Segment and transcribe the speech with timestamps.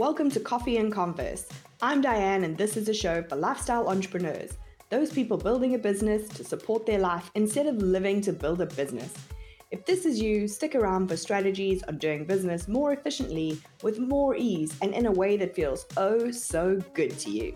[0.00, 1.46] Welcome to Coffee and Converse.
[1.82, 4.56] I'm Diane, and this is a show for lifestyle entrepreneurs,
[4.88, 8.66] those people building a business to support their life instead of living to build a
[8.66, 9.12] business.
[9.70, 14.34] If this is you, stick around for strategies on doing business more efficiently, with more
[14.34, 17.52] ease, and in a way that feels oh so good to you.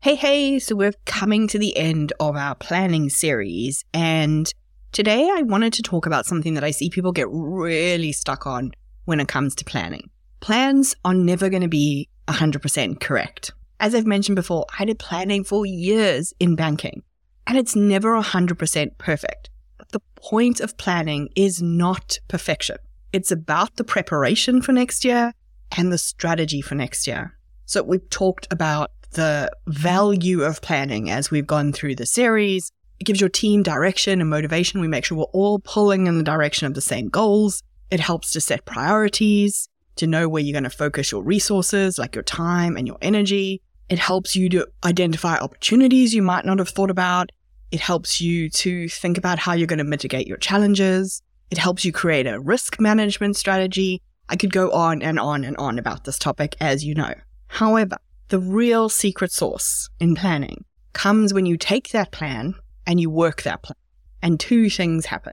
[0.00, 4.50] Hey, hey, so we're coming to the end of our planning series, and
[4.92, 8.72] today I wanted to talk about something that I see people get really stuck on
[9.06, 10.10] when it comes to planning.
[10.40, 13.52] Plans are never going to be 100% correct.
[13.80, 17.02] As I've mentioned before, I did planning for years in banking,
[17.46, 19.50] and it's never 100% perfect.
[19.78, 22.76] But the point of planning is not perfection.
[23.12, 25.32] It's about the preparation for next year
[25.76, 27.36] and the strategy for next year.
[27.64, 32.70] So we've talked about the value of planning as we've gone through the series.
[33.02, 34.80] It gives your team direction and motivation.
[34.80, 37.60] We make sure we're all pulling in the direction of the same goals.
[37.90, 42.14] It helps to set priorities, to know where you're going to focus your resources, like
[42.14, 43.60] your time and your energy.
[43.88, 47.32] It helps you to identify opportunities you might not have thought about.
[47.72, 51.22] It helps you to think about how you're going to mitigate your challenges.
[51.50, 54.00] It helps you create a risk management strategy.
[54.28, 57.14] I could go on and on and on about this topic, as you know.
[57.48, 57.96] However,
[58.28, 62.54] the real secret sauce in planning comes when you take that plan
[62.86, 63.76] and you work that plan.
[64.22, 65.32] And two things happen.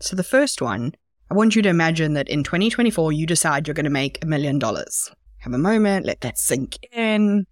[0.00, 0.94] So the first one,
[1.30, 4.26] I want you to imagine that in 2024, you decide you're going to make a
[4.26, 5.10] million dollars.
[5.38, 7.46] Have a moment, let that sink in.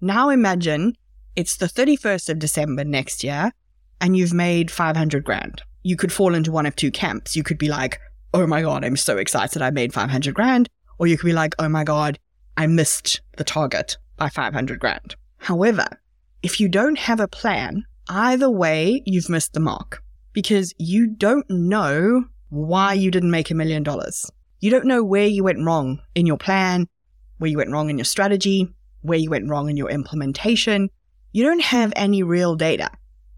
[0.00, 0.94] Now imagine
[1.36, 3.52] it's the 31st of December next year
[4.00, 5.62] and you've made 500 grand.
[5.82, 7.36] You could fall into one of two camps.
[7.36, 8.00] You could be like,
[8.34, 10.68] oh my God, I'm so excited I made 500 grand.
[10.98, 12.18] Or you could be like, oh my God,
[12.56, 15.14] I missed the target by 500 grand.
[15.38, 15.86] However,
[16.42, 21.48] if you don't have a plan, either way, you've missed the mark because you don't
[21.50, 24.30] know why you didn't make a million dollars.
[24.60, 26.88] You don't know where you went wrong in your plan,
[27.38, 28.68] where you went wrong in your strategy,
[29.02, 30.90] where you went wrong in your implementation.
[31.32, 32.90] You don't have any real data.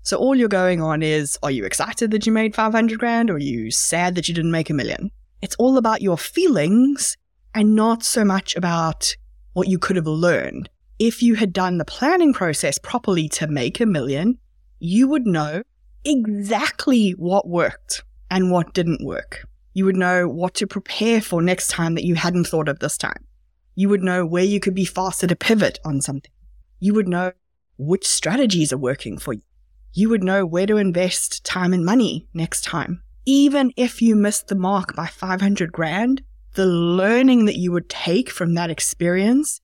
[0.02, 3.34] So all you're going on is, are you excited that you made 500 grand or
[3.34, 5.10] are you sad that you didn't make a million?
[5.42, 7.16] It's all about your feelings
[7.54, 9.14] and not so much about
[9.52, 10.70] what you could have learned.
[10.98, 14.38] If you had done the planning process properly to make a million,
[14.80, 15.62] you would know
[16.04, 19.46] exactly what worked and what didn't work.
[19.74, 22.96] You would know what to prepare for next time that you hadn't thought of this
[22.96, 23.24] time.
[23.74, 26.32] You would know where you could be faster to pivot on something.
[26.80, 27.32] You would know
[27.78, 29.42] which strategies are working for you.
[29.92, 33.02] You would know where to invest time and money next time.
[33.26, 36.22] Even if you missed the mark by 500 grand,
[36.54, 39.60] the learning that you would take from that experience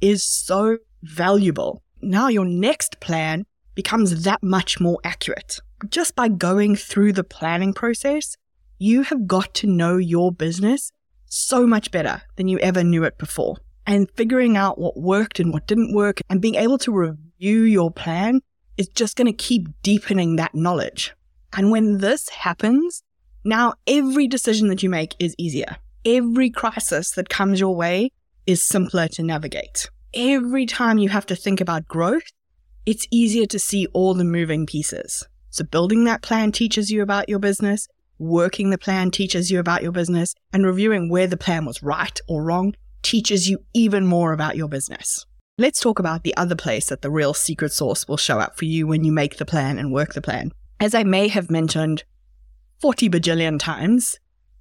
[0.00, 1.82] is so valuable.
[2.00, 5.58] Now your next plan becomes that much more accurate.
[5.88, 8.36] Just by going through the planning process,
[8.78, 10.92] you have got to know your business
[11.26, 13.56] so much better than you ever knew it before.
[13.86, 17.90] And figuring out what worked and what didn't work and being able to review your
[17.90, 18.40] plan
[18.76, 21.14] is just going to keep deepening that knowledge.
[21.52, 23.02] And when this happens,
[23.44, 28.10] now every decision that you make is easier every crisis that comes your way
[28.46, 29.88] is simpler to navigate.
[30.14, 32.22] Every time you have to think about growth,
[32.86, 35.26] it's easier to see all the moving pieces.
[35.50, 39.82] So building that plan teaches you about your business, working the plan teaches you about
[39.82, 44.32] your business, and reviewing where the plan was right or wrong teaches you even more
[44.32, 45.26] about your business.
[45.58, 48.64] Let's talk about the other place that the real secret sauce will show up for
[48.64, 50.52] you when you make the plan and work the plan.
[50.78, 52.04] As I may have mentioned
[52.80, 54.18] 40 bajillion times,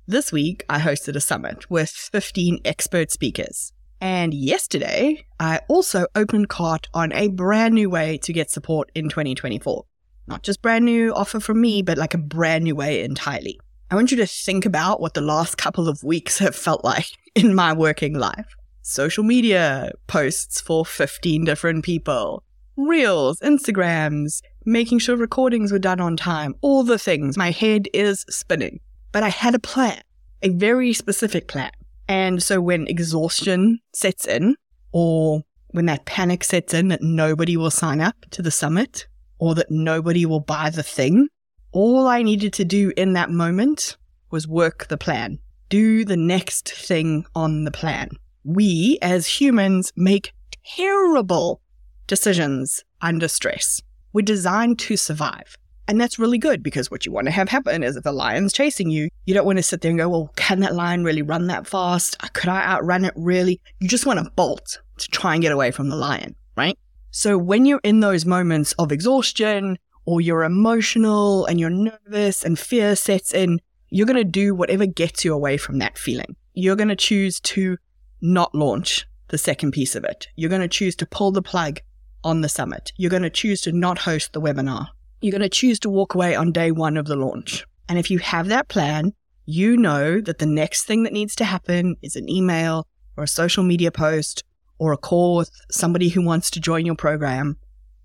[0.08, 3.72] this week, I hosted a summit with 15 expert speakers.
[4.02, 9.10] And yesterday, I also opened cart on a brand new way to get support in
[9.10, 9.84] 2024.
[10.28, 13.60] Not just brand new offer from me, but like a brand new way entirely.
[13.92, 17.08] I want you to think about what the last couple of weeks have felt like
[17.36, 18.56] in my working life.
[18.84, 22.44] Social media posts for 15 different people,
[22.78, 27.38] reels, Instagrams, making sure recordings were done on time, all the things.
[27.38, 28.80] My head is spinning.
[29.12, 30.02] But I had a plan,
[30.42, 31.72] a very specific plan.
[32.10, 34.56] And so when exhaustion sets in,
[34.92, 39.08] or when that panic sets in that nobody will sign up to the summit,
[39.38, 41.28] or that nobody will buy the thing,
[41.72, 43.96] all I needed to do in that moment
[44.32, 45.38] was work the plan,
[45.70, 48.10] do the next thing on the plan.
[48.44, 50.34] We as humans make
[50.76, 51.62] terrible
[52.08, 53.84] decisions under stress.
[54.14, 55.59] We're designed to survive.
[55.90, 58.54] And that's really good because what you want to have happen is if a lion's
[58.54, 61.24] chasing you, you don't want to sit there and go, well, can that lion really
[61.24, 62.16] run that fast?
[62.34, 63.60] Could I outrun it really?
[63.80, 66.78] You just want to bolt to try and get away from the lion, right?
[67.10, 72.60] So when you're in those moments of exhaustion or you're emotional and you're nervous and
[72.60, 73.60] fear sets in,
[73.90, 76.36] you're going to do whatever gets you away from that feeling.
[76.54, 77.78] You're going to choose to
[78.22, 80.28] not launch the second piece of it.
[80.36, 81.80] You're going to choose to pull the plug
[82.24, 82.92] on the summit.
[82.96, 84.90] You're going to choose to not host the webinar.
[85.22, 87.66] You're going to choose to walk away on day one of the launch.
[87.90, 89.14] And if you have that plan,
[89.46, 92.88] you know that the next thing that needs to happen is an email
[93.18, 94.44] or a social media post
[94.78, 97.58] or a call with somebody who wants to join your program.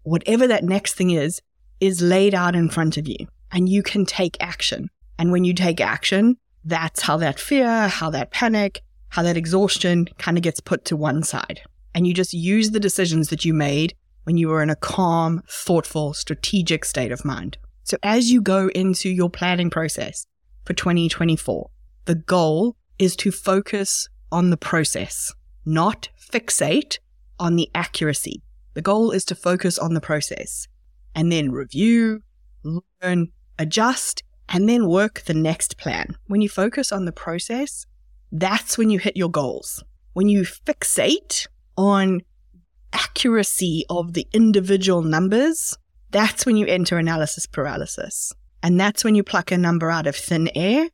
[0.02, 1.40] Whatever that next thing is,
[1.80, 4.90] is laid out in front of you and you can take action.
[5.18, 10.08] And when you take action, that's how that fear, how that panic, how that exhaustion
[10.18, 11.60] kind of gets put to one side.
[11.94, 13.94] And you just use the decisions that you made
[14.24, 17.58] when you are in a calm, thoughtful, strategic state of mind.
[17.84, 20.26] So as you go into your planning process
[20.64, 21.70] for 2024,
[22.06, 25.32] the goal is to focus on the process,
[25.64, 26.98] not fixate
[27.38, 28.42] on the accuracy.
[28.74, 30.66] The goal is to focus on the process
[31.14, 32.22] and then review,
[33.02, 33.28] learn,
[33.58, 36.16] adjust, and then work the next plan.
[36.26, 37.86] When you focus on the process,
[38.32, 39.82] that's when you hit your goals.
[40.12, 42.22] When you fixate on
[42.94, 45.76] accuracy of the individual numbers,
[46.10, 48.32] that's when you enter analysis paralysis.
[48.62, 50.88] And that's when you pluck a number out of thin air.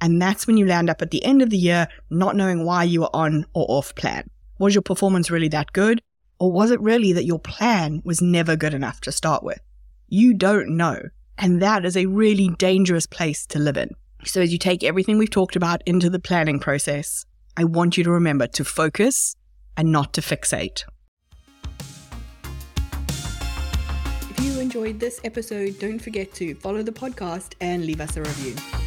[0.00, 2.82] And that's when you land up at the end of the year not knowing why
[2.82, 4.28] you were on or off plan.
[4.58, 6.02] Was your performance really that good?
[6.40, 9.60] Or was it really that your plan was never good enough to start with?
[10.08, 11.00] You don't know.
[11.38, 13.90] And that is a really dangerous place to live in.
[14.24, 17.24] So, as you take everything we've talked about into the planning process,
[17.56, 19.36] I want you to remember to focus
[19.76, 20.84] and not to fixate.
[24.72, 28.81] Enjoyed this episode, don't forget to follow the podcast and leave us a review.